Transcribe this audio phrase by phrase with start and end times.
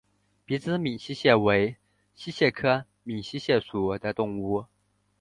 [0.47, 1.77] 鼻肢闽溪蟹为
[2.15, 4.65] 溪蟹科闽溪蟹属的动物。